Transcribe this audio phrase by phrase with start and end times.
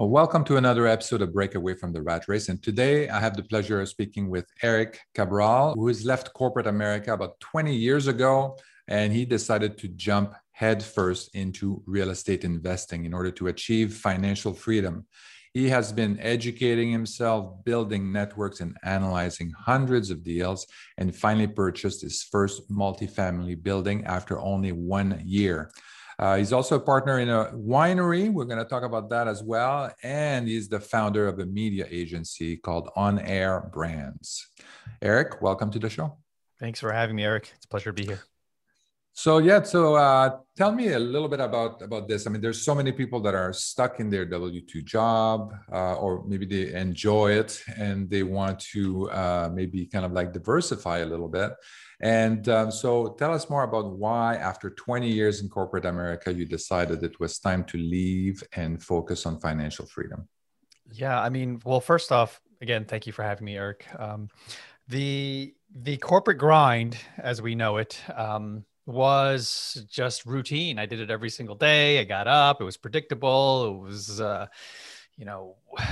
[0.00, 2.48] Well, welcome to another episode of Breakaway from the Rat Race.
[2.48, 6.66] And today I have the pleasure of speaking with Eric Kabral, who has left corporate
[6.66, 8.56] America about 20 years ago.
[8.88, 14.54] And he decided to jump headfirst into real estate investing in order to achieve financial
[14.54, 15.04] freedom.
[15.52, 22.00] He has been educating himself, building networks, and analyzing hundreds of deals, and finally purchased
[22.00, 25.70] his first multifamily building after only one year.
[26.20, 28.30] Uh, he's also a partner in a winery.
[28.30, 29.90] We're going to talk about that as well.
[30.02, 34.46] And he's the founder of a media agency called On Air Brands.
[35.00, 36.18] Eric, welcome to the show.
[36.58, 37.50] Thanks for having me, Eric.
[37.56, 38.20] It's a pleasure to be here.
[39.14, 42.26] So yeah, so uh, tell me a little bit about about this.
[42.26, 45.94] I mean, there's so many people that are stuck in their W two job, uh,
[45.94, 50.98] or maybe they enjoy it and they want to uh, maybe kind of like diversify
[50.98, 51.52] a little bit.
[52.00, 56.46] And um, so tell us more about why, after 20 years in corporate America, you
[56.46, 60.26] decided it was time to leave and focus on financial freedom.
[60.92, 63.86] Yeah, I mean, well, first off, again, thank you for having me, Eric.
[63.98, 64.28] Um,
[64.88, 70.78] the the corporate grind, as we know it, um, was just routine.
[70.78, 72.00] I did it every single day.
[72.00, 72.60] I got up.
[72.60, 73.66] It was predictable.
[73.66, 74.46] It was, uh,
[75.16, 75.56] you know.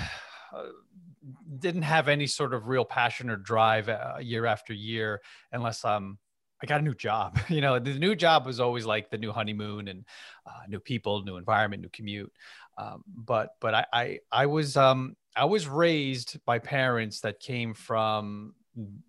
[1.58, 5.20] didn't have any sort of real passion or drive uh, year after year
[5.52, 6.18] unless um
[6.60, 7.38] I got a new job.
[7.48, 10.04] You know, the new job was always like the new honeymoon and
[10.46, 12.32] uh, new people, new environment, new commute.
[12.76, 17.74] Um, but but I, I I was um I was raised by parents that came
[17.74, 18.54] from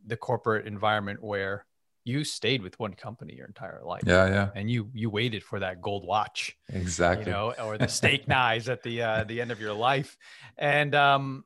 [0.05, 1.65] the corporate environment where
[2.03, 4.03] you stayed with one company your entire life.
[4.05, 4.49] Yeah, yeah.
[4.55, 6.57] And you you waited for that gold watch.
[6.69, 7.25] Exactly.
[7.25, 10.17] You know, or the steak knives at the uh, the end of your life.
[10.57, 11.43] And um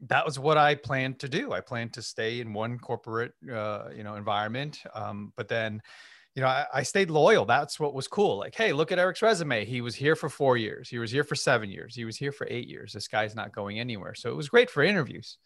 [0.00, 1.52] that was what I planned to do.
[1.52, 4.80] I planned to stay in one corporate, uh, you know, environment.
[4.94, 5.80] Um, but then,
[6.34, 7.46] you know, I, I, stayed loyal.
[7.46, 8.36] That's what was cool.
[8.38, 9.64] Like, hey, look at Eric's resume.
[9.64, 10.90] He was here for four years.
[10.90, 11.94] He was here for seven years.
[11.94, 12.92] He was here for eight years.
[12.92, 14.14] This guy's not going anywhere.
[14.14, 15.38] So it was great for interviews.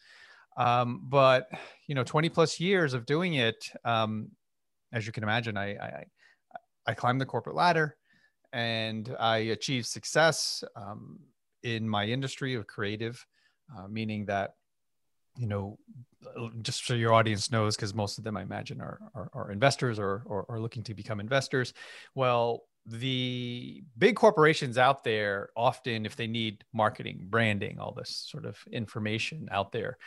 [0.56, 1.48] Um, but
[1.86, 4.30] you know, 20 plus years of doing it, um,
[4.92, 6.04] as you can imagine, I, I,
[6.86, 7.96] I climbed the corporate ladder
[8.52, 11.20] and I achieved success um,
[11.62, 13.24] in my industry of creative
[13.76, 14.54] uh, meaning that
[15.36, 15.78] you know
[16.62, 19.98] just so your audience knows because most of them i imagine are, are, are investors
[19.98, 21.72] or, or are looking to become investors.
[22.14, 28.46] Well the big corporations out there often if they need marketing branding all this sort
[28.46, 29.98] of information out there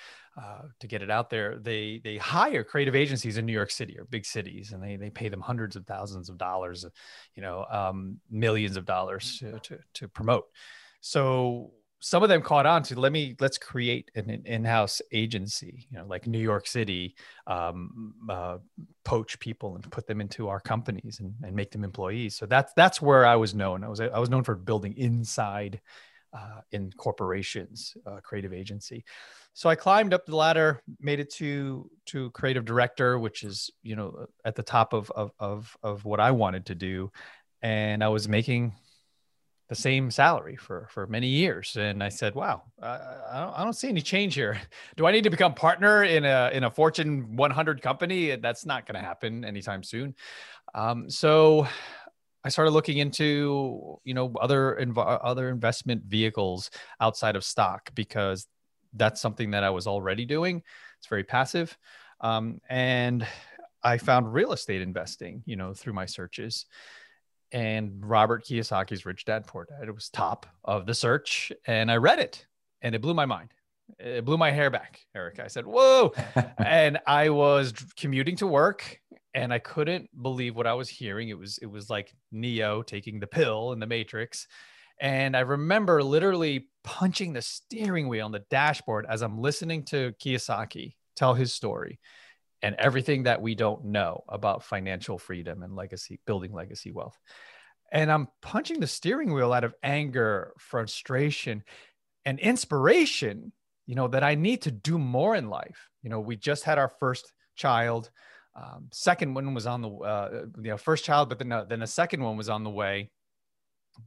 [0.42, 3.98] uh, to get it out there they they hire creative agencies in new york city
[4.00, 6.84] or big cities and they, they pay them hundreds of thousands of dollars
[7.36, 10.46] you know um, millions of dollars to, to, to promote.
[11.02, 11.72] So
[12.06, 16.06] some of them caught on to let me let's create an, in-house agency you know
[16.06, 17.16] like new york city
[17.48, 18.58] um, uh,
[19.04, 22.36] poach people and put them into our companies and, and make them employees.
[22.36, 23.84] So that's that's where i was known.
[23.84, 25.82] I was i was known for building inside
[26.34, 29.04] uh, in corporations uh, creative agency.
[29.54, 33.96] So i climbed up the ladder made it to to creative director which is you
[33.96, 37.12] know at the top of of of, of what i wanted to do.
[37.62, 38.74] And i was making
[39.74, 42.88] the same salary for for many years and i said wow I,
[43.32, 44.62] I, don't, I don't see any change here.
[44.98, 48.36] Do i need to become partner in a in a fortune 100 company?
[48.36, 50.14] That's not going to happen anytime soon.
[50.76, 51.68] Um, so
[52.44, 56.70] i started looking into you know other inv- other investment vehicles
[57.00, 58.46] outside of stock because
[58.94, 60.62] that's something that i was already doing.
[61.00, 61.76] It's very passive.
[62.22, 63.26] Um, and
[63.84, 66.68] i found real estate investing you know through my searches
[67.54, 69.88] and Robert Kiyosaki's Rich Dad Poor Dad.
[69.88, 72.46] It was top of the search, and I read it,
[72.82, 73.52] and it blew my mind.
[74.00, 75.40] It blew my hair back, Eric.
[75.40, 76.14] I said, "Whoa!"
[76.58, 79.00] and I was commuting to work,
[79.34, 81.30] and I couldn't believe what I was hearing.
[81.30, 84.48] It was it was like Neo taking the pill in the Matrix.
[85.00, 90.14] And I remember literally punching the steering wheel on the dashboard as I'm listening to
[90.24, 92.00] Kiyosaki tell his story
[92.64, 97.20] and everything that we don't know about financial freedom and legacy, building legacy wealth.
[97.92, 101.64] And I'm punching the steering wheel out of anger, frustration,
[102.26, 103.52] and inspiration,
[103.86, 105.90] you know, that I need to do more in life.
[106.02, 108.10] You know, we just had our first child.
[108.56, 111.82] Um, second one was on the, uh, you know, first child, but then, uh, then
[111.82, 113.12] a second one was on the way.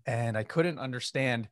[0.06, 1.48] And I couldn't understand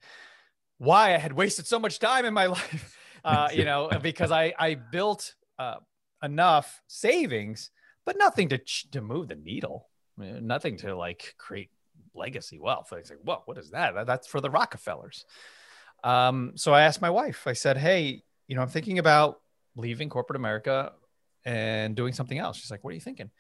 [0.79, 4.55] why I had wasted so much time in my life, uh, you know, because I,
[4.59, 5.77] I built, uh,
[6.25, 7.71] enough savings,
[8.07, 8.59] but nothing to
[8.93, 9.89] to move the needle.
[10.17, 11.71] nothing to like create
[12.15, 12.93] legacy wealth.
[12.93, 14.07] I like, whoa, what is that?
[14.07, 15.25] That's for the Rockefellers.
[16.03, 17.47] Um, so I asked my wife.
[17.47, 19.41] I said, hey, you know, I'm thinking about
[19.77, 20.93] leaving corporate America
[21.45, 22.59] and doing something else.
[22.59, 23.31] She's like, what are you thinking?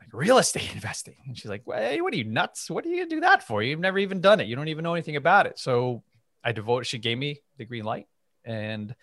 [0.00, 1.16] Like real estate investing.
[1.26, 2.70] And she's like, hey, what are you nuts?
[2.70, 3.62] What are you gonna do that for?
[3.62, 4.46] You've never even done it.
[4.46, 5.58] You don't even know anything about it.
[5.58, 6.02] So
[6.44, 6.86] I devoted.
[6.86, 8.08] She gave me the green light,
[8.44, 8.94] and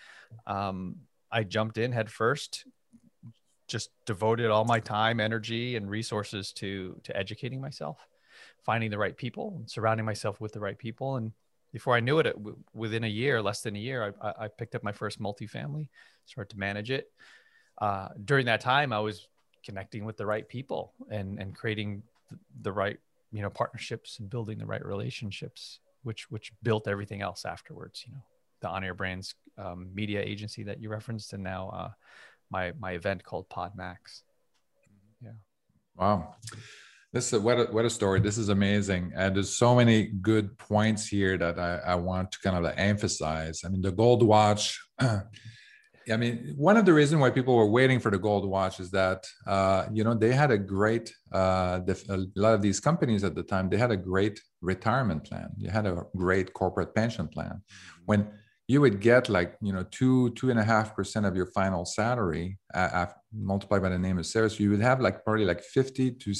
[0.45, 0.97] um,
[1.31, 2.65] I jumped in head first.
[3.69, 7.97] Just devoted all my time, energy, and resources to to educating myself,
[8.65, 11.31] finding the right people, surrounding myself with the right people, and
[11.71, 12.35] before I knew it, it
[12.73, 15.87] within a year, less than a year, I, I picked up my first multifamily,
[16.25, 17.11] started to manage it.
[17.79, 19.27] Uh, during that time, I was
[19.63, 22.01] connecting with the right people and and creating
[22.61, 22.97] the right
[23.31, 28.13] you know partnerships and building the right relationships which which built everything else afterwards you
[28.13, 28.21] know
[28.61, 31.89] the on air brands um, media agency that you referenced and now uh,
[32.49, 34.23] my my event called PodMAX.
[35.21, 35.31] Yeah.
[35.95, 36.35] Wow.
[37.11, 38.19] This is what a, what a story.
[38.19, 39.11] This is amazing.
[39.15, 43.61] And there's so many good points here that i, I want to kind of emphasize.
[43.65, 44.79] I mean the gold watch
[46.11, 48.91] I mean, one of the reasons why people were waiting for the gold watch is
[48.91, 53.35] that uh, you know they had a great uh, a lot of these companies at
[53.35, 55.49] the time they had a great retirement plan.
[55.57, 57.61] You had a great corporate pension plan.
[58.05, 58.27] When
[58.69, 61.83] you would get like you know two two and a half percent of your final
[61.85, 66.11] salary uh, multiplied by the name of sales, you would have like probably like fifty
[66.11, 66.33] to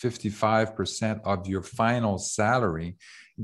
[0.00, 2.96] fifty five percent of your final salary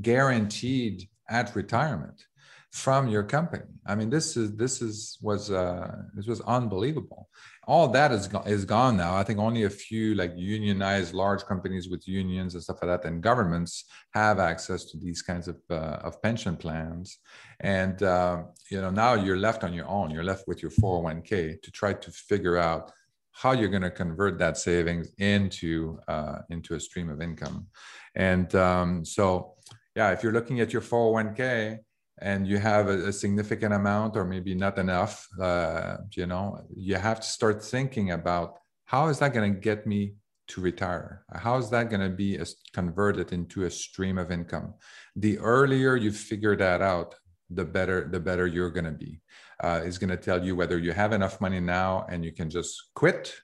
[0.03, 2.25] guaranteed at retirement
[2.73, 3.71] from your company.
[3.87, 7.29] I mean, this is this is was uh, this was unbelievable.
[7.67, 9.17] All that is go- is gone now.
[9.17, 13.09] I think only a few like unionized large companies with unions and stuff like that,
[13.09, 17.19] and governments have access to these kinds of uh, of pension plans.
[17.61, 20.11] And uh, you know, now you're left on your own.
[20.11, 22.93] You're left with your 401k to try to figure out
[23.33, 27.67] how you're going to convert that savings into uh, into a stream of income.
[28.15, 29.55] And um, so,
[29.97, 31.79] yeah, if you're looking at your 401k
[32.21, 36.95] and you have a, a, significant amount or maybe not enough uh, you know you
[36.95, 40.15] have to start thinking about how is that going to get me
[40.49, 41.25] to retire?
[41.35, 44.75] How is that going to be a, converted into a stream of income?
[45.17, 47.15] The earlier you figure that out
[47.51, 49.21] the better the better you're going to be.
[49.63, 52.91] Uh, going to tell you whether you have enough money now and you can just
[52.95, 53.35] quit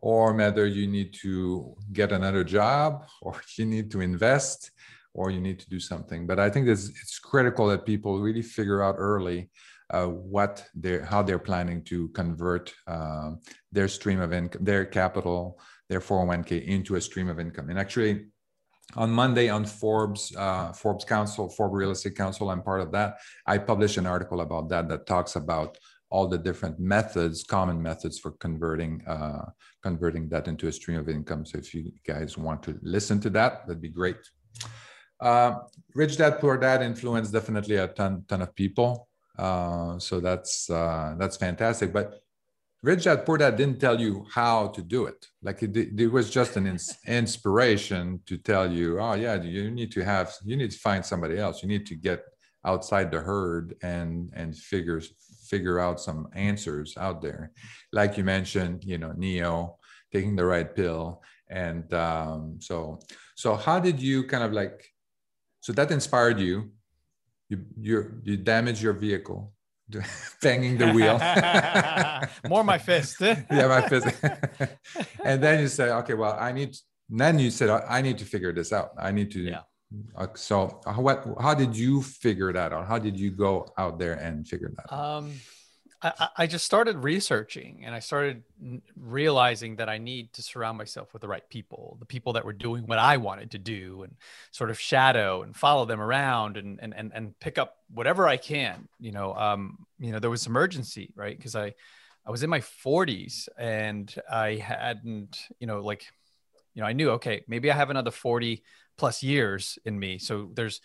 [0.00, 4.70] or whether you need to get another job or you need to invest
[5.18, 6.26] or you need to do something.
[6.28, 9.50] But I think it's, it's critical that people really figure out early
[9.90, 13.30] uh, what they're how they're planning to convert uh,
[13.72, 17.70] their stream of income, their capital, their 401k into a stream of income.
[17.70, 18.26] And actually,
[18.96, 23.16] on Monday on Forbes uh, Forbes Council, Forbes Real Estate Council, I'm part of that.
[23.46, 25.76] I published an article about that that talks about
[26.10, 29.46] all the different methods, common methods for converting uh,
[29.82, 31.44] converting that into a stream of income.
[31.44, 34.22] So if you guys want to listen to that, that'd be great.
[35.20, 35.60] Uh,
[35.94, 39.08] Rich Dad Poor Dad influenced definitely a ton ton of people.
[39.36, 41.92] Uh, so that's uh, that's fantastic.
[41.92, 42.20] But
[42.82, 45.26] Rich Dad Poor Dad didn't tell you how to do it.
[45.42, 49.90] Like it, it was just an ins- inspiration to tell you, oh yeah, you need
[49.92, 51.62] to have you need to find somebody else.
[51.62, 52.22] You need to get
[52.64, 55.12] outside the herd and and figures
[55.48, 57.50] figure out some answers out there.
[57.92, 59.78] Like you mentioned, you know, Neo
[60.12, 63.00] taking the right pill, and um, so
[63.34, 64.88] so how did you kind of like
[65.68, 66.70] so that inspired you.
[67.50, 69.52] You you you damage your vehicle,
[70.42, 71.18] banging the wheel.
[72.48, 73.16] More my fist.
[73.20, 74.06] yeah, my fist.
[75.22, 76.74] and then you say, okay, well, I need.
[77.10, 78.92] Then you said, I need to figure this out.
[78.98, 79.40] I need to.
[79.40, 79.64] Yeah.
[80.16, 81.26] Uh, so what?
[81.38, 82.86] How did you figure that out?
[82.86, 85.24] How did you go out there and figure that out?
[86.00, 88.42] I, I just started researching and I started
[88.96, 92.52] realizing that I need to surround myself with the right people, the people that were
[92.52, 94.14] doing what I wanted to do and
[94.52, 98.36] sort of shadow and follow them around and, and, and, and pick up whatever I
[98.36, 101.40] can, you know, um, you know, there was emergency, right.
[101.40, 101.74] Cause I,
[102.24, 106.06] I was in my forties and I hadn't, you know, like,
[106.74, 108.62] you know, I knew, okay, maybe I have another 40
[108.96, 110.18] plus years in me.
[110.18, 110.80] So there's,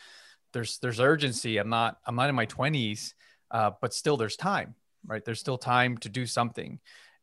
[0.54, 1.58] there's, there's urgency.
[1.58, 3.14] I'm not, I'm not in my twenties,
[3.52, 4.74] uh, but still there's time
[5.06, 5.24] right?
[5.24, 6.80] There's still time to do something.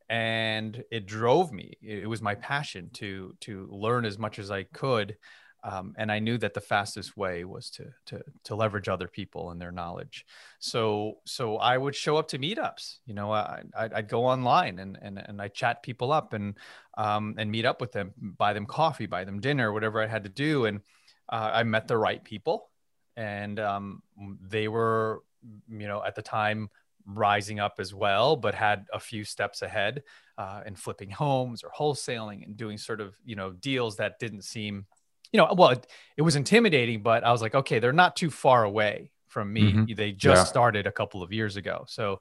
[0.08, 1.74] And it drove me.
[1.80, 5.16] It was my passion to to learn as much as I could.
[5.62, 9.50] Um, and I knew that the fastest way was to, to to leverage other people
[9.50, 10.24] and their knowledge.
[10.58, 12.98] So so I would show up to meetups.
[13.04, 16.56] You know, I, I'd, go online and and and I chat people up and
[16.96, 20.24] um, and meet up with them, buy them coffee, buy them dinner, whatever I had
[20.24, 20.64] to do.
[20.64, 20.80] And
[21.28, 22.70] uh, I met the right people,
[23.16, 24.02] and um,
[24.40, 25.22] they were
[25.68, 26.70] you know at the time
[27.16, 30.02] rising up as well, but had a few steps ahead
[30.38, 34.42] uh, in flipping homes or wholesaling and doing sort of you know deals that didn't
[34.42, 34.86] seem,
[35.32, 35.86] you know, well, it,
[36.16, 39.72] it was intimidating, but I was like, okay, they're not too far away from me.
[39.72, 39.94] Mm-hmm.
[39.94, 40.44] They just yeah.
[40.44, 42.20] started a couple of years ago, so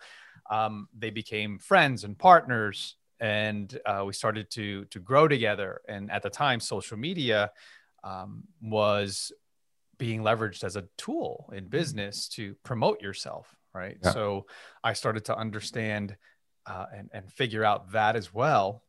[0.49, 5.81] um, they became friends and partners, and uh, we started to to grow together.
[5.87, 7.51] And at the time, social media
[8.03, 9.31] um, was
[9.97, 14.11] being leveraged as a tool in business to promote yourself right Yeah.
[14.13, 14.45] so
[14.83, 16.15] i started to understand
[16.65, 18.83] uh, and, and figure out that as well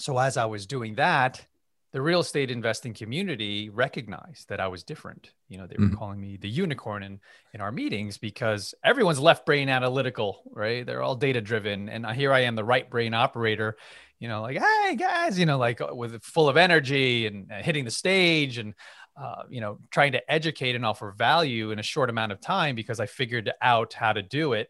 [0.00, 1.44] so as i was doing that
[1.92, 5.96] the real estate investing community recognized that i was different you know they were Mhm.
[5.98, 7.20] calling me the unicorn in
[7.54, 12.32] in our meetings because everyone's left brain analytical right they're all data driven and here
[12.32, 13.76] i am the right brain operator
[14.18, 17.62] you know like hey guys you know like uh, with full of energy and uh,
[17.62, 18.74] hitting the stage and
[19.18, 22.74] uh, you know trying to educate and offer value in a short amount of time
[22.74, 24.68] because i figured out how to do it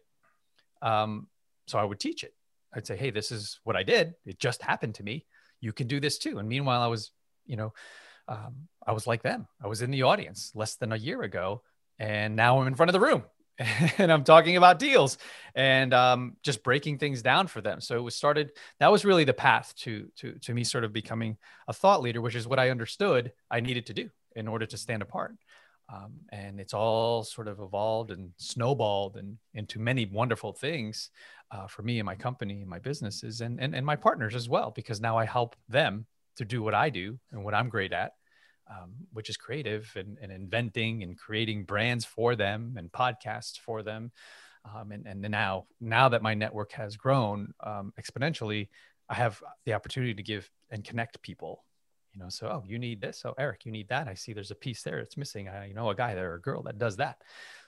[0.81, 1.27] um,
[1.67, 2.33] so i would teach it.
[2.73, 4.15] I'd say hey this is what i did.
[4.25, 5.25] It just happened to me.
[5.61, 6.39] You can do this too.
[6.39, 7.11] And meanwhile i was
[7.45, 7.73] you know
[8.27, 9.47] um, i was like them.
[9.63, 11.61] I was in the audience less than a year ago
[11.99, 13.23] and now i'm in front of the room
[13.97, 15.17] and i'm talking about deals
[15.53, 17.81] and um, just breaking things down for them.
[17.81, 20.93] So it was started that was really the path to to to me sort of
[20.93, 21.37] becoming
[21.67, 24.77] a thought leader which is what i understood i needed to do in order to
[24.77, 25.35] stand apart.
[25.91, 31.09] Um, and it's all sort of evolved and snowballed and into many wonderful things
[31.51, 34.47] uh, for me and my company and my businesses and, and and my partners as
[34.47, 36.05] well because now i help them
[36.35, 38.11] to do what i do and what i'm great at
[38.69, 43.81] um, which is creative and, and inventing and creating brands for them and podcasts for
[43.81, 44.11] them.
[44.65, 48.67] Um, and, and now now that my network has grown um, exponentially
[49.07, 51.63] i have the opportunity to give and connect people
[52.13, 53.23] you know so oh you need this?
[53.25, 54.07] Oh eric you need that?
[54.07, 55.47] I see there's a piece there it's missing.
[55.49, 57.21] I you know a guy there or a girl that does that.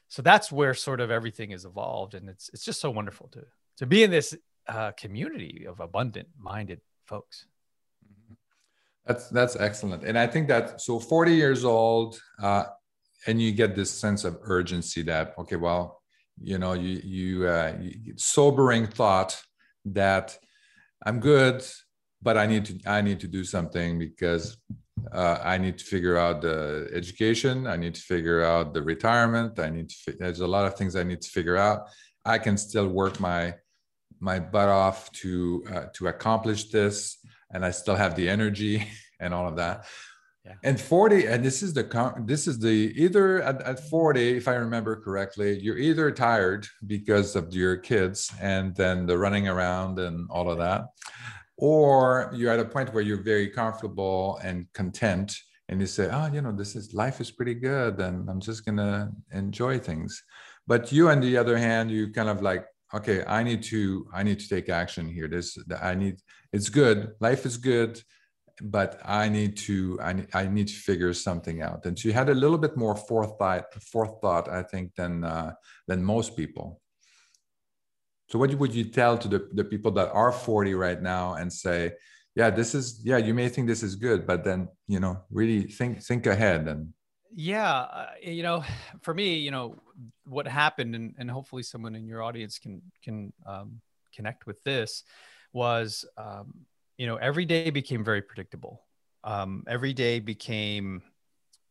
[0.07, 3.45] So that's where sort of everything is evolved and it's it's just so wonderful to
[3.77, 4.35] to be in this
[4.67, 7.45] uh, community of abundant minded folks
[9.05, 12.65] That's that's excellent, and I think that so forty years old, uh,
[13.27, 16.01] and you get this sense of urgency that okay, well,
[16.39, 19.41] you know, you you, uh, you sobering thought
[19.85, 20.37] that
[21.03, 21.63] I'm good,
[22.21, 24.57] but I need to I need to do something because
[25.11, 29.59] uh, I need to figure out the education, I need to figure out the retirement,
[29.59, 30.13] I need to.
[30.19, 31.87] There's a lot of things I need to figure out.
[32.25, 33.55] I can still work my
[34.19, 37.17] my butt off to uh, to accomplish this
[37.53, 38.87] and i still have the energy
[39.19, 39.85] and all of that
[40.45, 40.53] Yeah.
[40.63, 41.85] and 40 and this is the
[42.25, 47.35] this is the either at, at 40 if i remember correctly you're either tired because
[47.35, 50.81] of your kids and then the running around and all of that
[51.61, 55.37] or you're at a point where you're very comfortable and content
[55.69, 58.65] and you say oh you know this is life is pretty good and i'm just
[58.65, 60.21] gonna enjoy things.
[60.67, 64.23] But you on the other hand you kind of like okay i need to i
[64.23, 65.27] need to take action here.
[65.27, 66.17] This i need
[66.51, 67.11] it's good.
[67.21, 68.01] Life is good
[68.63, 71.85] but i need to i need, I need to figure something out.
[71.85, 75.53] And you had a little bit more forethought forethought i think than uh,
[75.87, 76.80] than most people
[78.31, 81.51] so what would you tell to the, the people that are 40 right now and
[81.51, 81.93] say
[82.35, 85.63] yeah this is yeah you may think this is good but then you know really
[85.63, 86.93] think think ahead and
[87.33, 88.63] Yeah, uh, you know,
[89.01, 89.81] for me, you know,
[90.25, 93.81] what happened, and, and hopefully someone in your audience can can um,
[94.13, 95.03] connect with this,
[95.53, 96.65] was um,
[96.97, 98.85] you know every day became very predictable.
[99.23, 101.03] Um, every day became,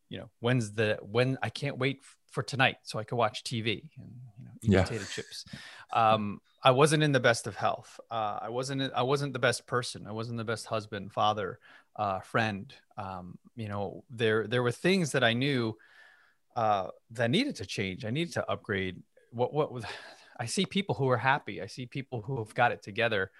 [0.09, 2.00] you know, when's the when I can't wait
[2.31, 4.85] for tonight so I can watch TV and you know eat Yeah.
[4.85, 5.45] potato chips.
[5.93, 7.99] Um, I wasn't in the best of health.
[8.11, 10.07] Uh, I wasn't I wasn't the best person.
[10.07, 11.59] I wasn't the best husband, father,
[11.97, 12.73] uh, friend.
[12.99, 15.76] Um, you know, there there were things that I knew
[16.57, 18.05] uh, that needed to change.
[18.05, 19.02] I needed to upgrade.
[19.31, 19.85] What what was
[20.38, 21.61] I see people who are happy.
[21.61, 23.31] I see people who have got it together,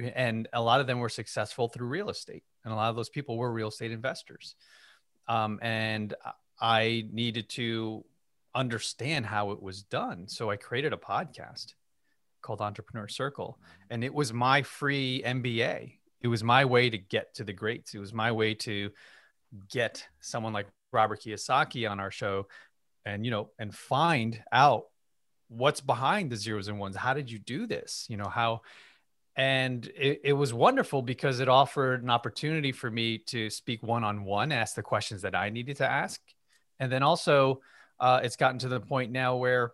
[0.00, 3.08] and a lot of them were successful through real estate, and a lot of those
[3.08, 4.54] people were real estate investors.
[5.26, 6.14] Um, and
[6.60, 8.04] I needed to
[8.54, 11.74] understand how it was done, so I created a podcast
[12.42, 13.58] called Entrepreneur Circle,
[13.90, 15.94] and it was my free MBA.
[16.20, 17.94] It was my way to get to the greats.
[17.94, 18.90] It was my way to
[19.70, 22.46] get someone like Robert Kiyosaki on our show
[23.08, 24.84] and you know and find out
[25.48, 28.60] what's behind the zeros and ones how did you do this you know how
[29.36, 34.52] and it, it was wonderful because it offered an opportunity for me to speak one-on-one
[34.52, 36.20] ask the questions that i needed to ask
[36.78, 37.60] and then also
[38.00, 39.72] uh, it's gotten to the point now where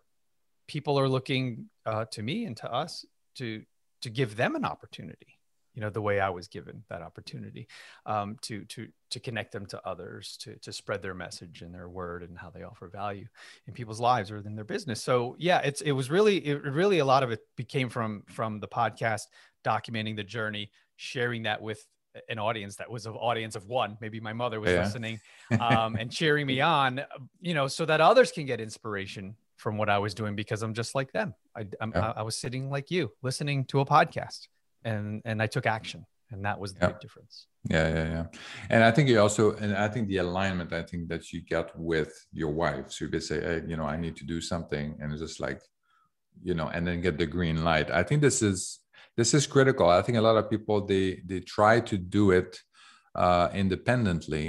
[0.67, 3.05] people are looking uh, to me and to us
[3.37, 3.63] to
[4.03, 5.39] to give them an opportunity
[5.75, 7.67] you know the way i was given that opportunity
[8.07, 11.89] um, to to to connect them to others to to spread their message and their
[11.89, 13.27] word and how they offer value
[13.67, 16.99] in people's lives or in their business so yeah it's it was really it really
[17.01, 19.23] a lot of it became from from the podcast
[19.65, 21.85] documenting the journey sharing that with
[22.29, 24.83] an audience that was an audience of one maybe my mother was Yeah.
[24.85, 25.19] listening
[25.61, 27.01] um, and cheering me on
[27.41, 30.75] you know so that others can get inspiration from what i was doing because i'm
[30.83, 31.29] just like them.
[31.59, 32.09] I I'm, Yeah.
[32.09, 34.41] I, I was sitting like you listening to a podcast
[34.91, 36.91] and and i took action and that was the Yeah.
[36.93, 37.35] big difference.
[37.77, 38.27] Yeah yeah yeah.
[38.73, 41.67] And i think you also and i think the alignment i think that you get
[41.93, 42.87] with your wife.
[42.93, 45.41] So you could say hey, you know i need to do something and it's just
[45.49, 45.61] like
[46.49, 47.89] you know and then get the green light.
[48.01, 48.59] I think this is
[49.19, 49.87] this is critical.
[49.99, 52.51] I think a lot of people they they try to do it
[53.25, 54.47] uh, independently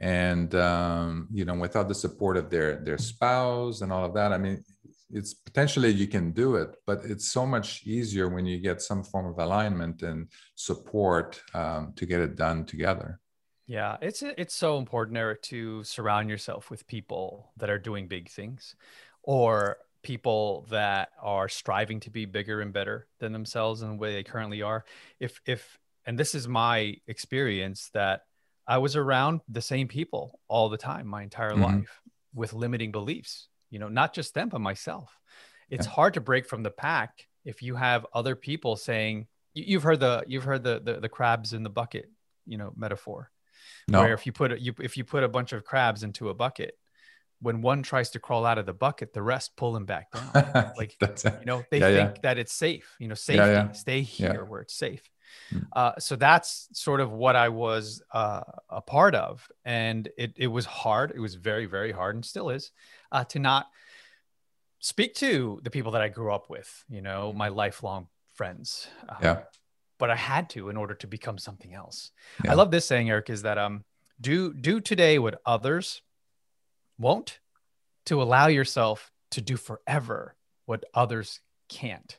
[0.00, 4.32] and um, you know without the support of their their spouse and all of that
[4.32, 4.62] i mean
[5.10, 9.02] it's potentially you can do it but it's so much easier when you get some
[9.02, 13.18] form of alignment and support um, to get it done together.
[13.66, 18.30] Yeah it's it's so important eric to surround yourself with people that are doing big
[18.30, 18.76] things
[19.22, 24.12] or people that are striving to be bigger and better than themselves and the way
[24.12, 24.84] they currently are.
[25.20, 28.22] If if and this is my experience that
[28.68, 31.62] i was around the same people all the time my entire mm-hmm.
[31.62, 32.00] life
[32.34, 35.16] with limiting beliefs you know, not just them, but myself.
[35.70, 35.92] It's yeah.
[35.92, 40.24] hard to break from the pack if you have other people saying, you've heard the,
[40.26, 42.10] you've heard the, the, the crabs in the bucket,
[42.46, 43.30] you know, metaphor.
[43.86, 44.00] No.
[44.00, 46.34] Where if you put a, you, if you put a bunch of crabs into a
[46.34, 46.74] bucket,
[47.40, 50.72] when one tries to crawl out of the bucket, the rest pull him back down.
[50.76, 52.20] Like you know, they yeah, think yeah.
[52.22, 52.96] that it's safe.
[52.98, 53.38] You know, safety.
[53.38, 55.08] Yeah, Stay here where it's safe.
[55.50, 55.58] Hmm.
[55.72, 60.48] Uh, so that's sort of what I was uh, a part of, and it it
[60.48, 61.12] was hard.
[61.14, 62.72] It was very very hard, and still is
[63.12, 63.66] uh, to not
[64.80, 68.88] speak to the people that I grew up with, you know, my lifelong friends.
[69.08, 69.40] Um, yeah.
[69.98, 72.12] But I had to in order to become something else.
[72.44, 72.52] Yeah.
[72.52, 73.84] I love this saying, Eric, is that um,
[74.20, 76.02] do do today what others
[76.98, 77.40] won't,
[78.06, 82.18] to allow yourself to do forever what others can't.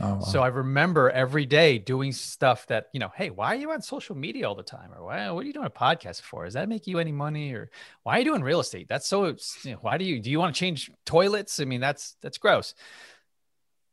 [0.00, 0.20] Oh, wow.
[0.20, 3.82] So I remember every day doing stuff that, you know, hey, why are you on
[3.82, 4.90] social media all the time?
[4.94, 6.44] Or why, what are you doing a podcast for?
[6.44, 7.52] Does that make you any money?
[7.52, 7.70] Or
[8.02, 8.88] why are you doing real estate?
[8.88, 11.60] That's so, you know, why do you, do you want to change toilets?
[11.60, 12.74] I mean, that's, that's gross.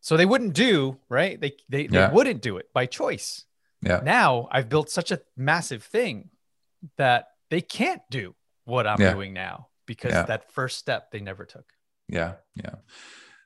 [0.01, 1.39] So they wouldn't do, right?
[1.39, 2.07] They, they, yeah.
[2.07, 3.43] they wouldn't do it by choice.
[3.81, 4.01] Yeah.
[4.03, 6.29] Now I've built such a massive thing
[6.97, 9.13] that they can't do what I'm yeah.
[9.13, 10.23] doing now because yeah.
[10.23, 11.65] that first step they never took.
[12.07, 12.35] Yeah.
[12.55, 12.75] Yeah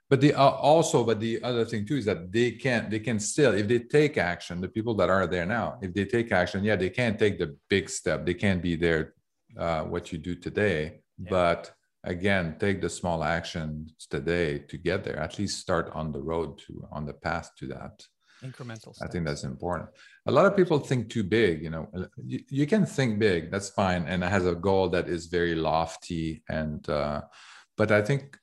[0.10, 2.90] but they are also but the other thing too is that they can't.
[2.90, 6.06] they can still if they take action the people that are there now if they
[6.06, 9.14] take action yeah they can't take the big step they can't be there
[9.58, 11.30] uh, what you do today yeah.
[11.30, 16.22] but again take the small actions today to get there at least start on the
[16.22, 18.06] road to on the path to that
[18.44, 19.02] incremental steps.
[19.02, 19.90] i think that's important
[20.26, 21.88] a lot of people think too big you know
[22.26, 25.56] you, you can think big that's fine and it has a goal that is very
[25.56, 27.22] lofty and uh,
[27.78, 28.38] but i think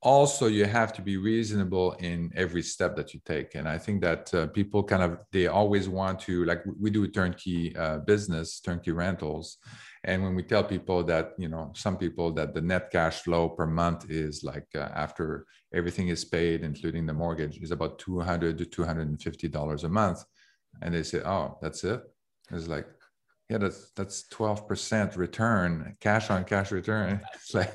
[0.00, 3.54] also you have to be reasonable in every step that you take.
[3.54, 7.06] And i think that uh, people kind of they always want to like we do
[7.08, 9.58] turnkey uh, business turnkey rentals.
[10.04, 13.48] And when we tell people that you know some people that the net cash flow
[13.48, 18.58] per month is like uh, after everything is paid including the mortgage is about 200
[18.58, 20.24] to 250 dollars a month.
[20.80, 22.02] And they say oh that's it?
[22.52, 22.86] It's like
[23.48, 27.20] yeah that's that's 12% return cash on cash return.
[27.34, 27.72] It's like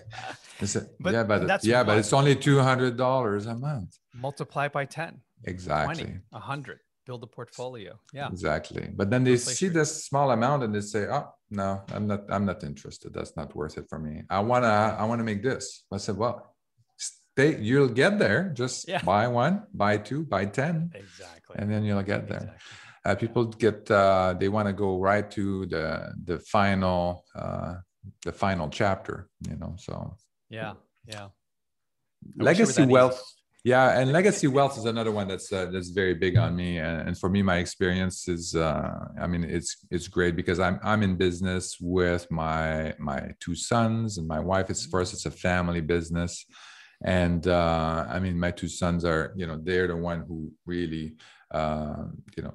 [0.60, 3.98] it's a, but yeah but that's yeah but it's only $200 a month.
[4.14, 6.04] Multiply by 10 exactly.
[6.04, 8.00] 20, 100 build a portfolio.
[8.14, 8.30] Yeah.
[8.30, 8.88] Exactly.
[8.96, 12.46] But then they see this small amount and they say oh no i'm not i'm
[12.46, 13.14] not interested.
[13.14, 14.24] That's not worth it for me.
[14.30, 15.86] I want to i want to make this.
[15.92, 16.56] I said well
[16.98, 18.52] stay you'll get there.
[18.54, 19.02] Just yeah.
[19.02, 21.56] buy one buy two buy 10 exactly.
[21.58, 22.54] And then you'll get there.
[22.54, 27.76] Exactly uh, people get uh, they want to go right to the the final uh,
[28.24, 30.16] the final chapter you know so.
[30.50, 30.74] Yeah
[31.08, 31.28] yeah.
[32.38, 33.36] Legacy wealth is.
[33.64, 37.08] yeah and legacy wealth is another one that's uh, that's very big on me and,
[37.10, 41.04] and for me my experience is uh, i mean it's it's great because i'm i'm
[41.04, 45.82] in business with my my two sons and my wife it's first it's a family
[45.82, 46.46] business.
[47.06, 51.16] And uh, i mean my two sons are you know they're the one who really
[51.54, 52.54] uh, you know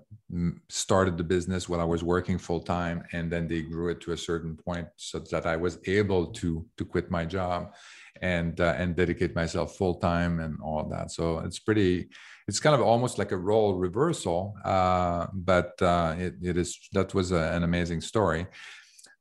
[0.68, 4.12] started the business while I was working full time, and then they grew it to
[4.12, 7.72] a certain point so that I was able to to quit my job
[8.20, 11.10] and uh, and dedicate myself full time and all that.
[11.10, 12.08] So it's pretty.
[12.46, 17.12] It's kind of almost like a role reversal, uh, but uh, it, it is that
[17.12, 18.46] was a, an amazing story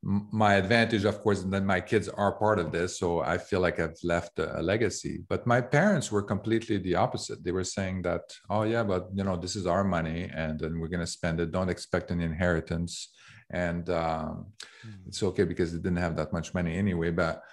[0.09, 3.59] my advantage of course and then my kids are part of this so i feel
[3.59, 5.19] like i've left a, a, legacy.
[5.27, 7.43] But my parents were completely the opposite.
[7.43, 10.79] They were saying that oh yeah but you know this is our money and then
[10.79, 11.51] we're going to spend it.
[11.51, 13.09] Don't expect an inheritance.
[13.49, 14.47] And um,
[14.85, 15.07] mm.
[15.07, 17.43] it's okay because they didn't have that much money anyway but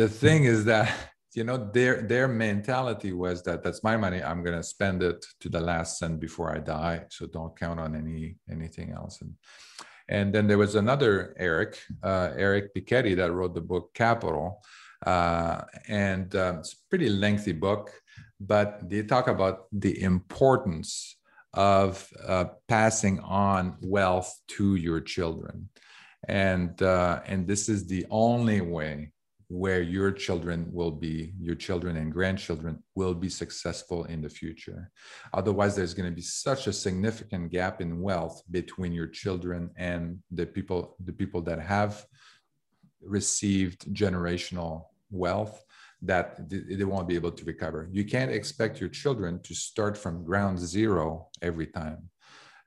[0.00, 0.92] the thing is that
[1.38, 4.20] you know their their mentality was that that's my money.
[4.20, 7.78] I'm going to spend it to the last cent before i die so don't count
[7.78, 9.20] on any anything else.
[9.22, 9.34] And
[10.08, 14.62] and then there was another Eric, uh, Eric Piketty, that wrote the book Capital.
[15.06, 17.92] Uh, and um, it's a pretty lengthy book,
[18.40, 21.16] but they talk about the importance
[21.54, 25.68] of uh, passing on wealth to your children
[26.26, 29.10] and uh, and this is the only way
[29.48, 34.90] where your children will be your children and grandchildren will be successful in the future.
[35.32, 40.18] Otherwise there's going to be such a significant gap in wealth between your children and
[40.30, 42.06] the people the people that have
[43.00, 45.64] received generational wealth
[46.02, 47.88] that they won't be able to recover.
[47.90, 52.10] You can't expect your children to start from ground zero every time.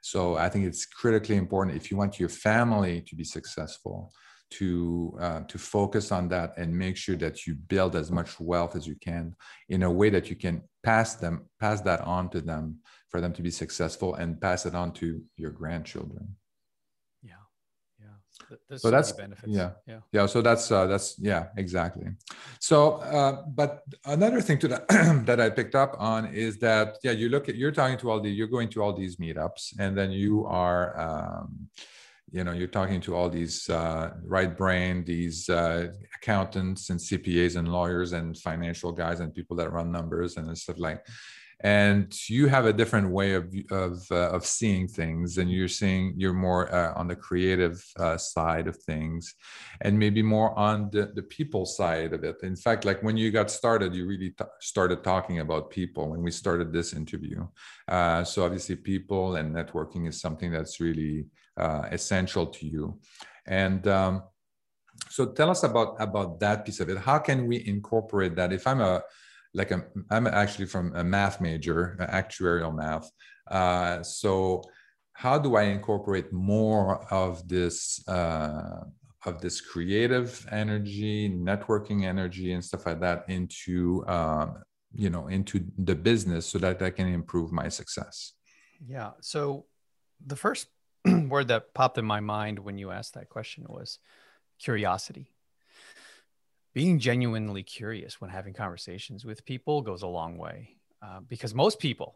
[0.03, 4.11] So i think it's critically important if you want your family to be successful
[4.51, 8.75] to uh, to focus on that and make sure that you build as much wealth
[8.75, 9.35] as you can
[9.69, 12.77] in a way that you can pass them pass that on to them
[13.09, 16.35] for them to be successful and pass it on to your grandchildren.
[17.21, 17.33] Yeah.
[17.99, 18.57] Yeah.
[18.69, 19.47] There's so, so that's benefits.
[19.47, 19.71] yeah.
[19.87, 19.99] Yeah.
[20.11, 22.07] Yeah so that's uh, that's yeah exactly.
[22.59, 24.87] So uh, but another thing to that
[25.25, 28.19] that i picked up on is that yeah you look at you're talking to all
[28.21, 31.69] the you're going to all these meetups and then you are um,
[32.31, 37.55] you know you're talking to all these uh, right brain these uh, accountants and cpas
[37.55, 41.05] and lawyers and financial guys and people that run numbers and stuff like
[41.63, 46.13] and you have a different way of of, uh, of seeing things and you're seeing
[46.17, 49.35] you're more uh, on the creative uh, side of things
[49.81, 52.37] and maybe more on the, the people side of it.
[52.41, 56.23] In fact like when you got started you really t- started talking about people when
[56.23, 57.47] we started this interview.
[57.87, 62.99] Uh, so obviously people and networking is something that's really uh, essential to you
[63.47, 64.23] and um,
[65.09, 68.65] so tell us about about that piece of it how can we incorporate that if
[68.67, 69.01] i'm a
[69.53, 73.09] like a, I'm actually from a math major, actuarial math.
[73.49, 74.63] Uh, so
[75.13, 78.83] how do I incorporate more of this uh,
[79.25, 85.65] of this creative energy, networking energy, and stuff like that into um, you know into
[85.77, 88.33] the business so that I can improve my success?
[88.85, 89.11] Yeah.
[89.21, 89.65] So
[90.25, 90.67] the first
[91.29, 93.99] word that popped in my mind when you asked that question was
[94.59, 95.31] curiosity.
[96.73, 101.79] Being genuinely curious when having conversations with people goes a long way uh, because most
[101.79, 102.15] people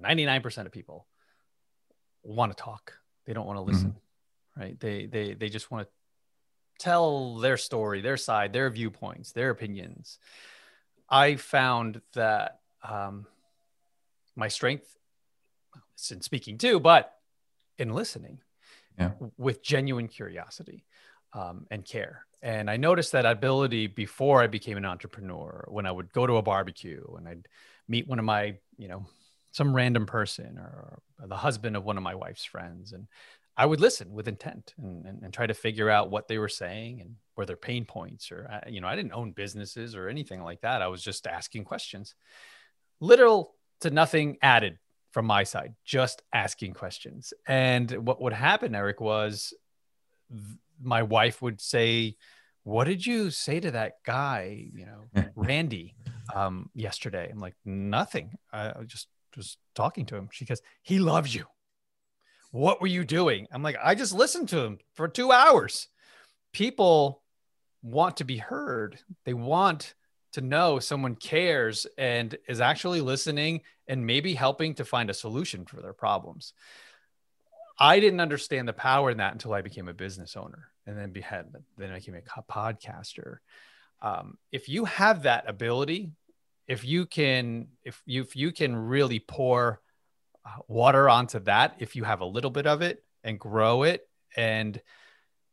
[0.00, 1.06] 99% of people
[2.22, 2.94] want to talk.
[3.26, 4.60] They don't want to listen mm-hmm.
[4.60, 4.80] right?
[4.80, 5.92] They they they just want to
[6.78, 10.18] tell their story their side their viewpoints their opinions.
[11.08, 13.26] I found that um,
[14.34, 14.96] my strength
[15.98, 17.14] is in speaking too but
[17.78, 18.40] in listening
[18.98, 19.12] yeah.
[19.36, 20.84] with genuine curiosity
[21.32, 25.90] um, and care and I noticed that ability before I became an entrepreneur when I
[25.90, 27.48] would go to a barbecue and I'd
[27.88, 29.06] meet one of my, you know,
[29.52, 32.92] some random person or the husband of one of my wife's friends.
[32.92, 33.06] And
[33.56, 36.50] I would listen with intent and, and, and try to figure out what they were
[36.50, 40.10] saying and where their pain points or, uh, you know, I didn't own businesses or
[40.10, 40.82] anything like that.
[40.82, 42.14] I was just asking questions,
[43.00, 44.76] literal to nothing added
[45.14, 47.32] from my side, just asking questions.
[47.46, 49.54] And what would happen, Eric, was
[50.28, 50.42] th-
[50.82, 52.16] my wife would say,
[52.64, 55.94] what did you say to that guy, you know, Randy,
[56.34, 57.28] um, yesterday?
[57.30, 58.36] I'm like, nothing.
[58.52, 60.30] I just was talking to him.
[60.32, 61.44] She goes, he loves you.
[62.50, 63.46] What were you doing?
[63.52, 65.86] I'm like, I just listened to him for two hours.
[66.52, 67.22] People
[67.84, 68.98] want to be heard.
[69.24, 69.94] They want
[70.34, 75.64] to know someone cares and is actually listening and maybe helping to find a solution
[75.64, 76.52] for their problems.
[77.78, 81.12] I didn't understand the power in that until I became a business owner and then
[81.78, 83.38] then I became a podcaster.
[84.02, 86.10] Um, if you have that ability,
[86.66, 89.80] if you can, if you if you can really pour
[90.44, 94.08] uh, water onto that, if you have a little bit of it and grow it,
[94.36, 94.80] and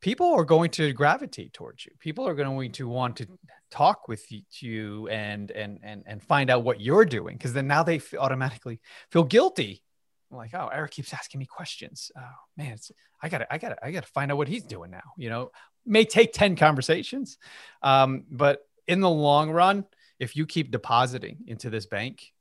[0.01, 1.91] people are going to gravitate towards you.
[1.99, 3.27] People are going to want to
[3.69, 4.25] talk with
[4.61, 8.79] you and and and and find out what you're doing because then now they automatically
[9.09, 9.83] feel guilty
[10.31, 12.11] like, oh, Eric keeps asking me questions.
[12.17, 12.21] Oh
[12.57, 12.77] man,
[13.21, 15.13] I gotta, I gotta, I gotta find out what he's doing now.
[15.17, 15.51] You know,
[15.85, 17.37] may take 10 conversations.
[17.81, 19.85] Um, but in the long run,
[20.19, 22.31] if you keep depositing into this bank,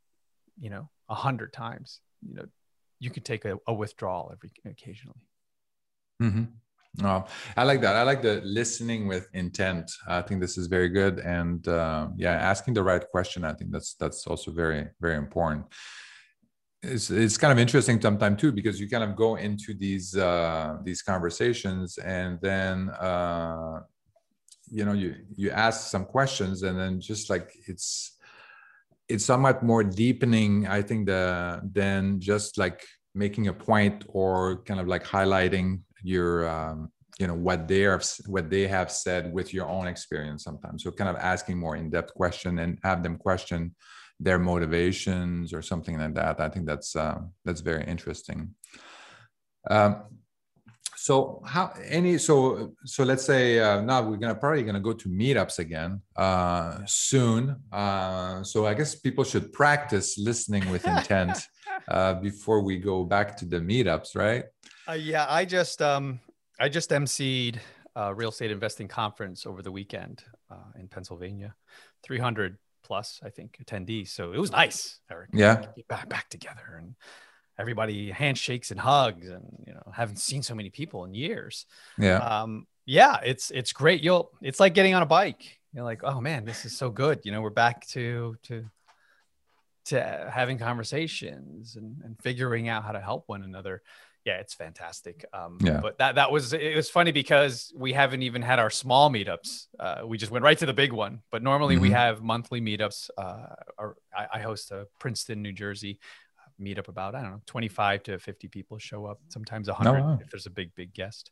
[0.59, 2.45] you know, a hundred times, you know,
[2.99, 5.27] you can take a, a withdrawal every occasionally.
[6.23, 6.45] Mm-hmm.
[7.03, 7.25] Oh,
[7.57, 7.95] I like that.
[7.95, 9.91] I like the listening with intent.
[10.09, 13.45] I think this is very good, and uh, yeah, asking the right question.
[13.45, 15.67] I think that's that's also very very important
[16.83, 20.77] it's it's kind of interesting sometimes too because you kind of go into these uh,
[20.83, 23.81] these conversations and then uh,
[24.71, 28.17] you know you you ask some questions and then just like it's
[29.09, 34.81] it's somewhat more deepening i think the than just like making a point or kind
[34.81, 39.53] of like highlighting your um, you know what they are what they have said with
[39.53, 43.75] your own experience sometimes so kind of asking more in-depth question and have them question
[44.21, 46.41] their motivations or something like that.
[46.41, 48.55] I think that's uh, that's very interesting.
[49.69, 50.03] Um,
[50.97, 55.09] so how any so so let's say uh, now we're gonna probably gonna go to
[55.09, 57.57] meetups again uh, soon.
[57.73, 61.39] Uh, so I guess people should practice listening with intent
[61.91, 64.45] uh, before we go back to the meetups, right?
[64.91, 66.19] Uh, yeah, I just um,
[66.59, 67.59] I just emceed
[67.95, 71.55] a real estate investing conference over the weekend uh, in Pennsylvania,
[72.03, 74.09] 300 plus I think attendees.
[74.09, 75.31] So it was nice, Eric.
[75.33, 76.97] Yeah, get back back together and
[77.57, 81.67] everybody handshakes and hugs and you know haven't seen so many people in years.
[81.97, 82.17] Yeah.
[82.17, 84.03] Um yeah it's it's great.
[84.03, 85.61] You'll it's like getting on a bike.
[85.73, 87.21] You're like oh man this is so good.
[87.23, 88.65] You know we're back to to
[89.87, 93.83] to having conversations and, and figuring out how to help one another
[94.25, 95.81] yeah it's fantastic um yeah.
[95.81, 99.67] but that that was it was funny because we haven't even had our small meetups
[99.79, 101.83] uh, we just went right to the big one but normally mm-hmm.
[101.83, 103.47] we have monthly meetups uh,
[103.79, 105.99] or I, I host a princeton new jersey
[106.59, 110.03] meet up about i don't know 25 to 50 people show up sometimes 100 oh,
[110.03, 110.19] wow.
[110.21, 111.31] if there's a big big guest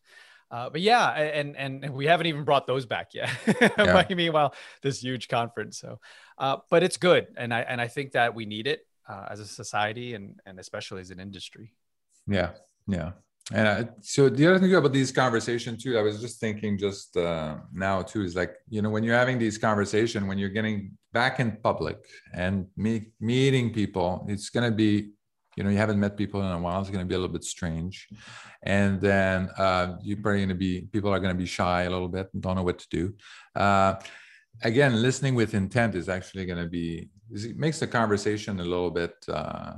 [0.51, 3.29] uh, but yeah and, and, and we haven't even brought those back yet
[3.61, 4.07] yeah.
[4.15, 6.01] meanwhile this huge conference so
[6.39, 9.41] uh, but it's good and i and i think that we need it uh, as
[9.41, 11.75] a society and and especially as an industry
[12.27, 12.53] yeah
[12.89, 13.13] yeah.
[13.51, 17.17] And uh, so the other thing about these conversations too, I was just thinking just
[17.17, 20.99] uh, now too is like you know when you're having these conversations when you're getting
[21.13, 21.97] back in public
[22.35, 25.13] and me- meeting people, it's gonna be
[25.57, 27.33] you know you haven't met people in a while it's going to be a little
[27.33, 28.09] bit strange.
[28.63, 31.91] And then uh, you're probably going to be people are going to be shy a
[31.91, 33.15] little bit and don't know what to do.
[33.57, 33.95] Uh,
[34.63, 38.91] again listening with intent is actually going to be it makes the conversation a little
[38.91, 39.75] bit uh,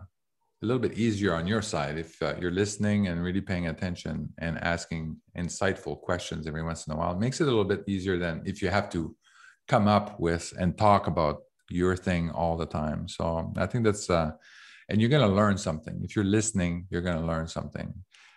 [0.62, 4.28] a little bit easier on your side if uh, you're listening and really paying attention
[4.38, 7.12] and asking insightful questions every once in a while.
[7.12, 9.16] It makes it a little bit easier than if you have to
[9.68, 11.38] come up with and talk about
[11.70, 13.08] your thing all the time.
[13.08, 14.32] So i think that's uh,
[14.90, 16.00] and you're going to learn something.
[16.02, 17.94] If you're listening you're going to learn something.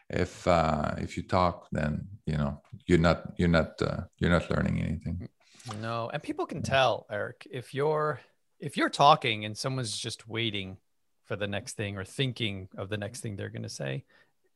[0.10, 4.50] If uh, if you talk then you know you're not you're not uh, you're not
[4.50, 5.28] learning anything.
[5.82, 8.22] No and people can tell eric if you're
[8.60, 10.78] if you're talking and someone's just waiting
[11.26, 14.04] for the next thing or thinking of the next thing they're going to say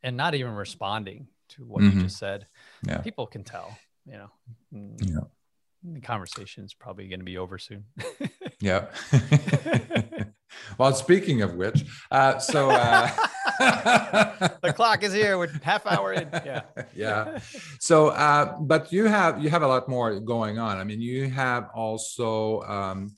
[0.03, 1.97] and not even responding to what mm-hmm.
[1.97, 2.45] you just said
[2.85, 2.97] yeah.
[2.99, 4.29] people can tell you know
[4.73, 5.21] mm, yeah.
[5.83, 7.85] the conversation is probably going to be over soon
[8.59, 8.87] yeah
[10.77, 13.09] well, speaking of which, uh, so uh,
[14.61, 15.37] the clock is here.
[15.37, 16.29] We're half hour in.
[16.45, 16.61] Yeah,
[16.95, 17.39] yeah.
[17.79, 20.77] So, uh, but you have you have a lot more going on.
[20.77, 23.13] I mean, you have also um,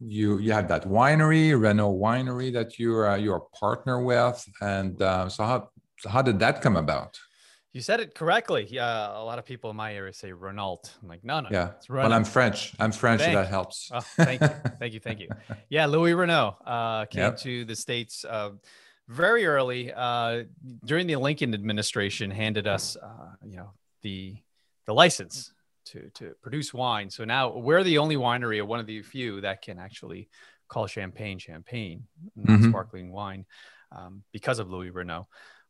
[0.00, 5.00] you you have that winery, Renault Winery, that you're uh, you're a partner with, and
[5.00, 5.70] uh, so how
[6.08, 7.18] how did that come about?
[7.72, 8.66] You said it correctly.
[8.70, 10.80] Yeah, a lot of people in my area say Renault.
[11.02, 11.48] I'm like, no, no.
[11.50, 11.72] Yeah.
[11.76, 12.72] It's Well, I'm French.
[12.78, 13.20] I'm French.
[13.20, 13.90] That helps.
[13.92, 15.28] Oh, thank you, thank you, thank you.
[15.68, 17.36] Yeah, Louis Renault uh, came yep.
[17.40, 18.52] to the states uh,
[19.08, 20.44] very early uh,
[20.86, 22.30] during the Lincoln administration.
[22.30, 24.36] Handed us, uh, you know, the
[24.86, 25.52] the license
[25.86, 27.10] to to produce wine.
[27.10, 30.28] So now we're the only winery, or one of the few, that can actually
[30.68, 32.70] call champagne champagne, not mm-hmm.
[32.70, 33.46] sparkling wine,
[33.92, 35.28] um, because of Louis Renault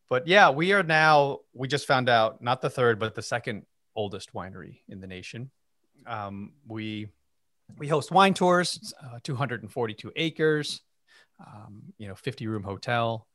[0.08, 3.64] but yeah, we are now, we just found out not the third, but the second
[3.94, 5.50] oldest winery in the nation.
[6.06, 7.08] Um, we,
[7.76, 10.80] we host wine tours, uh, 242 acres,
[11.44, 13.26] um, you know, 50 room hotel.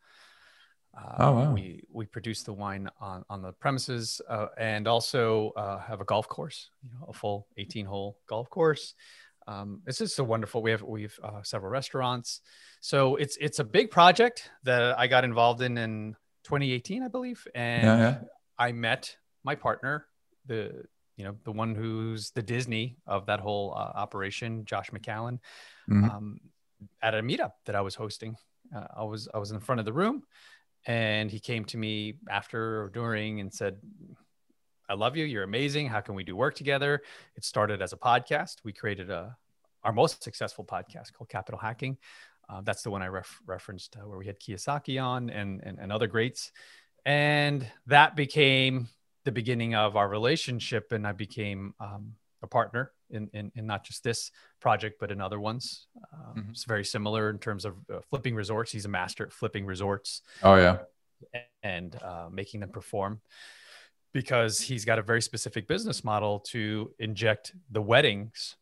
[0.97, 1.54] Uh, oh, wow.
[1.54, 6.06] We we produce the wine on on the premises uh, and also uh, have a
[6.06, 8.93] golf course, you know, a full 18 hole golf course.
[9.47, 10.62] Um, this is so wonderful.
[10.62, 12.41] We have we've uh, several restaurants,
[12.82, 17.47] so it's it's a big project that I got involved in in 2018, I believe,
[17.56, 18.17] and yeah, yeah.
[18.60, 20.06] I met my partner,
[20.45, 20.84] the
[21.17, 25.39] you know the one who's the Disney of that whole uh, operation, Josh McCallan,
[25.89, 26.04] mm-hmm.
[26.04, 26.39] um,
[27.01, 28.36] at a meetup that I was hosting.
[28.75, 30.23] Uh, I was I was in front of the room,
[30.86, 33.78] and he came to me after or during and said,
[34.89, 35.26] "I love you.
[35.26, 35.88] You're amazing.
[35.88, 37.02] How can we do work together?"
[37.36, 38.58] It started as a podcast.
[38.63, 39.38] We created a
[39.84, 41.98] our most successful podcast called Capital Hacking.
[42.50, 45.80] Uh, that's the one I ref- referenced uh, where we had Kiyosaki on and, and,
[45.80, 46.52] and other greats.
[47.06, 48.89] And that became
[49.24, 50.91] the beginning of our relationship.
[50.91, 55.21] And I became um, a partner in, in, in, not just this project, but in
[55.21, 55.88] other ones.
[56.13, 56.52] Um, mm-hmm.
[56.52, 58.71] It's very similar in terms of uh, flipping resorts.
[58.71, 60.21] He's a master at flipping resorts.
[60.43, 60.78] Oh, yeah.
[61.63, 63.21] And uh, making them perform
[64.13, 68.56] because he's got a very specific business model to inject the weddings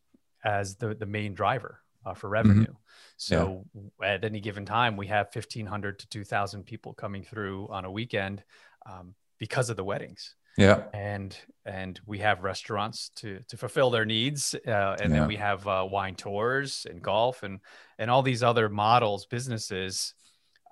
[0.44, 2.32] as the, the main driver uh, for mm-hmm.
[2.32, 2.62] revenue.
[2.62, 2.74] Mm-hmm.
[3.16, 3.64] So
[4.00, 4.14] yeah.
[4.14, 8.42] at any given time, we have 1,500 to 2,000 people coming through on a weekend
[8.86, 10.34] um, because of the weddings.
[10.56, 10.84] Yeah.
[10.92, 15.20] And and we have restaurants to to fulfill their needs, uh, and Yeah.
[15.20, 17.60] then we have uh, wine tours and golf and
[17.98, 20.14] and all these other models, businesses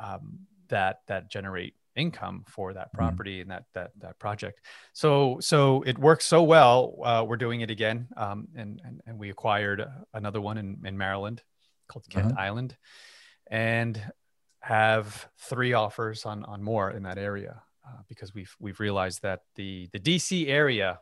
[0.01, 2.97] um, that that generate income for that Mm-hmm.
[2.99, 4.61] property and that that that project.
[4.93, 6.95] So so it works so well.
[7.05, 10.97] Uh, we're doing it again, um, and, and and we acquired another one in in
[10.99, 11.43] Maryland
[11.89, 12.41] called Kent Uh-huh.
[12.47, 12.77] Island,
[13.51, 14.01] and
[14.61, 19.41] have three offers on on more in that area uh, because we've we've realized that
[19.57, 21.01] the the DC area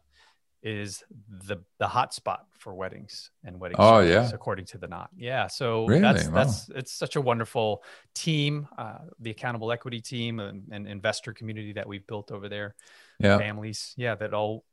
[0.63, 1.05] is
[1.47, 4.29] the the hot spot for weddings and wedding Oh, yeah.
[4.33, 6.01] according to the knot yeah so Really?
[6.01, 6.35] that's Wow.
[6.35, 7.83] that's it's such a wonderful
[8.15, 12.75] team uh, the accountable equity team and, and investor community that we've built over there
[13.21, 13.39] Yeah.
[13.39, 14.65] families yeah that all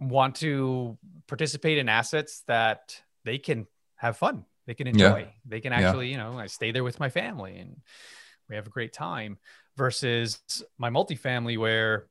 [0.00, 4.92] want to participate in assets that they can have fun they can Yeah.
[4.92, 5.80] enjoy they can Yeah.
[5.80, 7.76] actually you know i stay there with my family and
[8.48, 9.38] we have a great time
[9.76, 10.40] versus
[10.78, 12.06] my multifamily where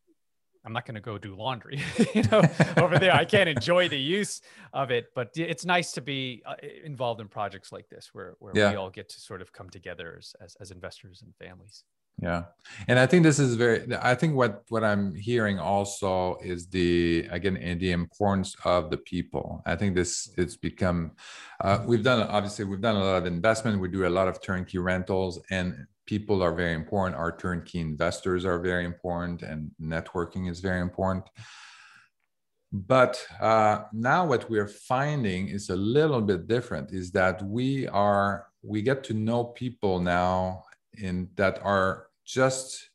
[0.65, 1.80] i'm not going to go do laundry
[2.15, 2.41] you know
[2.78, 3.13] over there.
[3.13, 4.41] I can't enjoy the use
[4.73, 8.54] of it but it's nice to be uh, involved in projects like this where, where
[8.56, 8.71] Yeah.
[8.71, 11.84] we all get to sort of come together as, as, as investors and families.
[12.21, 12.43] Yeah.
[12.88, 17.28] And i think this is very i think what what i'm hearing also is the
[17.30, 19.62] again in the importance of the people.
[19.65, 21.12] I think this it's become
[21.60, 23.82] uh, we've done obviously we've done a lot of investment.
[23.82, 27.20] We do a lot of turnkey rentals and people are very important.
[27.20, 31.26] Our turnkey investors are very important and networking is very important.
[32.72, 38.48] But uh, now what we're finding is a little bit different is that we are
[38.62, 40.63] we get to know people now
[40.98, 42.89] in that are just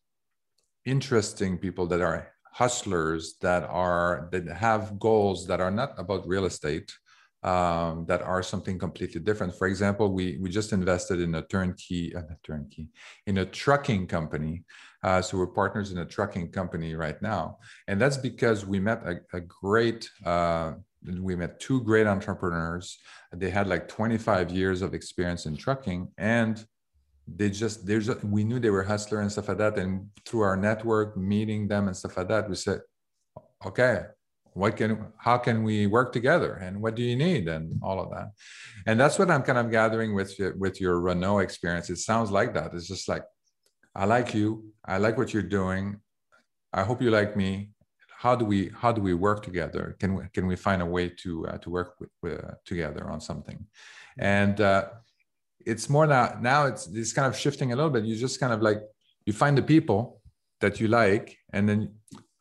[0.84, 6.44] interesting people that are hustlers that are that have goals that are not about real
[6.44, 6.92] estate
[7.42, 9.54] um, that are something completely different.
[9.54, 12.88] For example we we just invested in a turnkey uh, turnkey
[13.26, 14.64] in a trucking company
[15.02, 17.58] uh, so we're partners in a trucking company right now.
[17.88, 20.72] And that's because we met a, a great uh,
[21.18, 22.98] we met two great entrepreneurs.
[23.32, 26.62] They had like 25 years of experience in trucking and
[27.26, 29.78] they just there's we knew they were hustler and stuff like that.
[29.78, 32.80] And through our network meeting them and stuff like that we said
[33.64, 34.02] okay
[34.54, 38.10] what can how can we work together and what do you need and all of
[38.10, 38.30] that.
[38.86, 41.90] And that's what i'm kind of gathering with with your renault experience.
[41.90, 42.74] It sounds like that.
[42.74, 43.24] It's just like
[43.94, 44.64] i like you.
[44.84, 46.00] I like what you're doing.
[46.72, 47.70] I hope you like me.
[48.18, 49.96] How do we how do we work together?
[49.98, 53.08] Can we can we find a way to uh, to work with, with, uh, together
[53.08, 53.64] on something?
[54.18, 54.88] And uh,
[55.64, 58.04] it's more now now it's it's kind of shifting a little bit.
[58.04, 58.82] You just kind of like
[59.26, 60.20] you find the people
[60.60, 61.94] that you like and then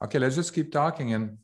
[0.04, 1.38] okay let's just keep talking and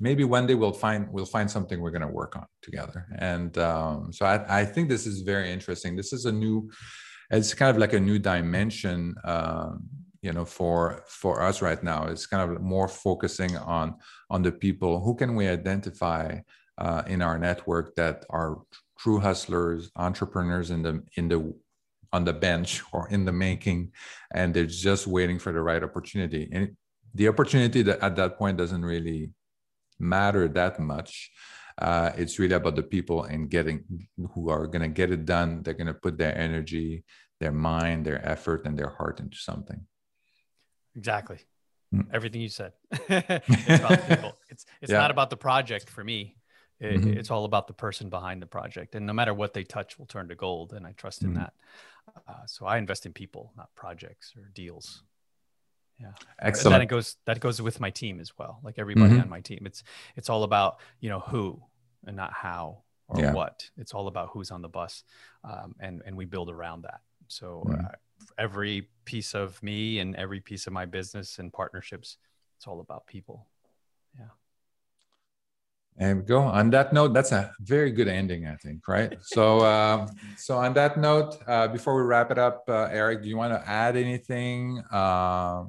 [0.00, 3.06] maybe one day we'll find we'll find something we're going to work on together.
[3.18, 5.96] And um, so I, I think this is very interesting.
[5.96, 6.70] This is a new
[7.30, 9.86] it's kind of like a new dimension um,
[10.22, 12.04] you know for for us right now.
[12.04, 13.96] It's kind of more focusing on
[14.30, 16.38] on the people who can we identify
[16.78, 18.58] uh, in our network that are
[18.98, 21.54] true hustlers entrepreneurs in the in the
[22.12, 23.92] on the bench or in the making
[24.32, 26.48] and they're just waiting for the right opportunity.
[26.52, 26.76] And
[27.14, 29.30] the opportunity that at that point doesn't really
[29.98, 31.30] matter that much.
[31.80, 33.84] Uh, it's really about the people and getting
[34.34, 35.62] who are going to get it done.
[35.62, 37.04] They're going to put their energy
[37.40, 39.86] their mind their effort and their heart into something.
[40.96, 41.38] Exactly.
[41.94, 42.06] Mm.
[42.12, 42.72] everything you said.
[43.08, 44.32] It's about people.
[44.50, 44.98] It's it's Yeah.
[44.98, 46.36] not about the project for me.
[46.80, 47.16] It- Mhm.
[47.16, 48.94] it's all about the person behind the project.
[48.94, 51.36] And no matter what they touch will turn to gold and i trust in Mhm.
[51.36, 51.52] that.
[52.26, 55.02] Uh, so i invest in people not projects or deals
[56.00, 59.22] and then excellent it goes that goes with my team as well like everybody Mhm.
[59.22, 59.82] on my team it's
[60.16, 61.60] it's all about you know who
[62.06, 63.32] and not how or Yeah.
[63.32, 65.02] what it's all about who's on the bus
[65.44, 67.84] um, and and we build around that so Mhm.
[67.84, 67.92] uh,
[68.38, 72.18] every piece of me and every piece of my business and partnerships
[72.56, 73.48] it's all about people
[74.18, 74.30] yeah
[75.96, 76.38] There we go.
[76.42, 78.86] On that note, that's a very good ending, I think.
[78.86, 79.18] Right.
[79.34, 80.06] So, uh,
[80.36, 83.52] so on that note, uh, before we wrap it up, uh, Eric, do you want
[83.52, 84.78] to add anything?
[84.92, 85.64] Uh,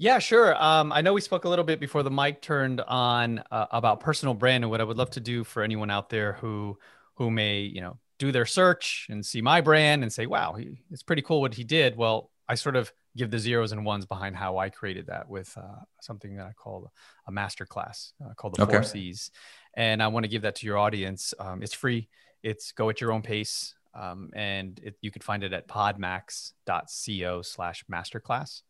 [0.00, 0.56] Yeah, sure.
[0.60, 4.00] Um, I know we spoke a little bit before the mic turned on uh, about
[4.00, 6.78] personal brand, and what I would love to do for anyone out there who
[7.16, 10.80] who may you know do their search and see my brand and say, "Wow, he,
[10.90, 14.06] it's pretty cool what he did." Well, I sort of give the zeros and ones
[14.06, 16.90] behind how I created that with uh, something that I call
[17.26, 19.30] a master class uh, called the Four C's,
[19.74, 21.34] and I want to give that to your audience.
[21.38, 22.08] Um, it's free.
[22.42, 27.42] It's go at your own pace, um, and it, you can find it at podmax.co
[27.42, 28.62] slash masterclass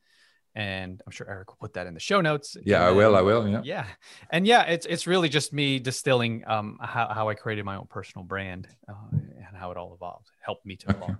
[0.54, 2.56] and I'm sure Eric will put that in the show notes.
[2.64, 3.16] yeah, I will.
[3.16, 3.48] I will.
[3.48, 3.60] Yeah.
[3.64, 3.86] Yeah,
[4.30, 7.86] and yeah, it's it's really just me distilling um, how how I created my own
[7.88, 10.28] personal brand uh, and how it all evolved.
[10.28, 10.96] It helped me to Okay.
[10.96, 11.16] evolve.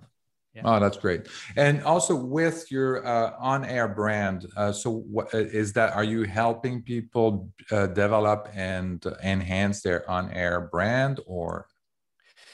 [0.53, 0.63] Yeah.
[0.65, 1.27] Oh, that's great.
[1.55, 5.43] And also with your uh, on-air brand, uh, so what uh,
[5.75, 5.93] that?
[5.95, 11.67] Are you helping people uh, develop and enhance their on-air brand, or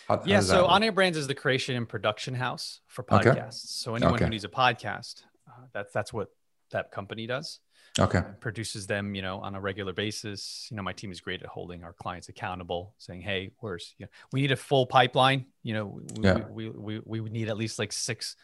[0.07, 0.35] how, yeah?
[0.35, 3.35] How so on-air brands is the creation and production house for podcasts.
[3.35, 3.49] Okay.
[3.51, 4.25] So anyone okay.
[4.25, 6.27] who needs a podcast, uh, that's that's what
[6.71, 7.59] that company does
[7.99, 8.21] okay.
[8.39, 10.67] produces them you know on a regular basis.
[10.69, 14.05] You know my team is great at holding our clients accountable saying hey where's you
[14.05, 15.45] know, we need a full pipeline.
[15.63, 16.45] You know we, yeah.
[16.49, 18.35] we, we, we, we need at least like six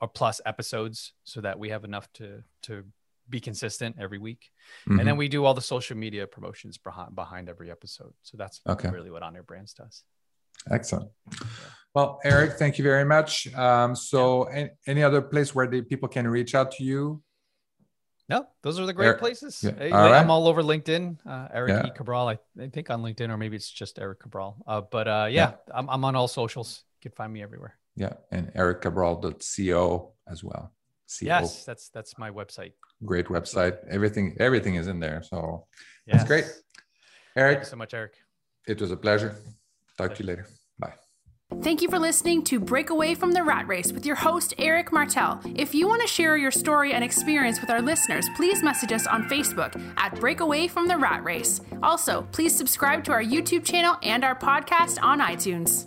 [0.00, 2.84] or plus episodes so that we have enough to to
[3.28, 4.50] be consistent every week.
[4.88, 4.98] Mm-hmm.
[4.98, 8.12] and then we do all the social media promotions behind behind every episode.
[8.22, 8.88] So that's okay.
[8.88, 10.04] really what on air brands does.
[10.70, 11.10] Excellent.
[11.94, 13.52] Well eric thank you very much.
[13.54, 14.56] Um, so yeah.
[14.56, 17.22] any, any other place where the people can reach out to you
[18.28, 19.62] no, those are the great Eric, places.
[19.62, 19.88] Yeah.
[19.92, 20.28] All I'm right.
[20.28, 21.18] all over LinkedIn.
[21.26, 21.86] Uh, Eric yeah.
[21.86, 21.90] E.
[21.90, 22.32] Kabral.
[22.32, 24.54] I, I, think on LinkedIn, or maybe it's just Eric Kabral.
[24.66, 26.84] Uh, but uh, yeah, yeah, I'm, I'm on all socials.
[26.96, 27.76] You can find me everywhere.
[27.96, 30.72] Yeah, and erickabral.co as well.
[31.20, 31.26] Co.
[31.26, 32.72] Yes, that's that's my website.
[33.04, 33.76] Great website.
[33.90, 35.22] Everything everything is in there.
[35.22, 35.66] So
[36.06, 36.16] yes.
[36.16, 36.44] that's great.
[37.36, 38.14] Eric, so much, Eric.
[38.66, 39.36] It was a pleasure.
[39.98, 40.46] Talk to you later.
[41.60, 44.92] Thank you for listening to Break Away from the Rat Race with your host, Eric
[44.92, 45.40] Martel.
[45.54, 49.06] If you want to share your story and experience with our listeners, please message us
[49.06, 51.60] on Facebook at Break Away from the Rat Race.
[51.82, 55.86] Also, please subscribe to our YouTube channel and our podcast on iTunes.